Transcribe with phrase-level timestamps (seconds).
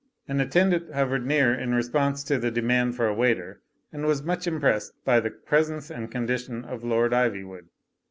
[0.27, 3.61] An attendant hovered near in response to the de mand for a waiter,
[3.93, 7.67] and was much impressed by the presence and condition of Lord Ivywood.